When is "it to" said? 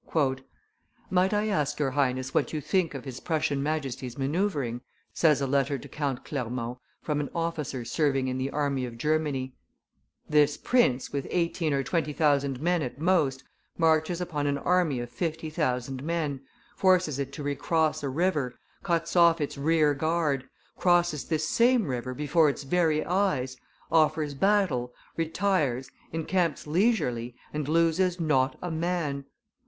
17.19-17.43